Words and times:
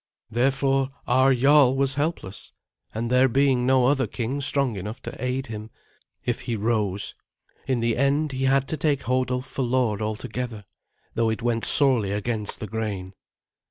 Therefore 0.31 0.89
our 1.05 1.31
jarl 1.35 1.75
was 1.75 1.93
helpless; 1.93 2.53
and 2.91 3.11
there 3.11 3.29
being 3.29 3.67
no 3.67 3.85
other 3.85 4.07
king 4.07 4.41
strong 4.41 4.75
enough 4.75 4.99
to 5.03 5.15
aid 5.23 5.45
him 5.45 5.69
if 6.25 6.41
he 6.41 6.55
rose, 6.55 7.13
in 7.67 7.81
the 7.81 7.95
end 7.95 8.31
he 8.31 8.45
had 8.45 8.67
to 8.69 8.77
take 8.77 9.03
Hodulf 9.03 9.45
for 9.45 9.61
lord 9.61 10.01
altogether, 10.01 10.65
though 11.13 11.29
it 11.29 11.43
went 11.43 11.65
sorely 11.65 12.13
against 12.13 12.59
the 12.59 12.65
grain. 12.65 13.13